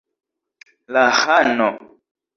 La 0.97 1.03
ĥano! 1.19 1.69